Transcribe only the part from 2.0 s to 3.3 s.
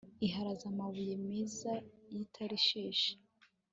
y'i tarishishi